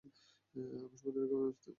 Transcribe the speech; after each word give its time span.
আকাশ 0.77 0.99
প্রতিরক্ষা 1.03 1.29
ব্যবস্থা। 1.31 1.69